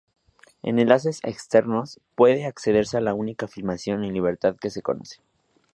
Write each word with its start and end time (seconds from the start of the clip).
En 0.63 0.79
"Enlaces 0.79 1.19
externos" 1.21 1.99
puede 2.15 2.47
accederse 2.47 2.97
a 2.97 3.01
la 3.01 3.13
única 3.13 3.47
filmación 3.47 4.03
en 4.03 4.11
libertad 4.15 4.57
que 4.59 4.71
se 4.71 4.81
conoce. 4.81 5.17